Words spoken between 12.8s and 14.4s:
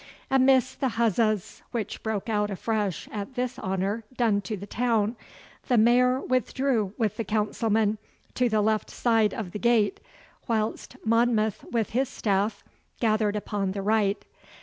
gathered upon the right.